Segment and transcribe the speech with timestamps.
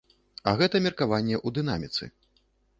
[0.51, 2.13] А гэта меркаванне ў дынаміцы.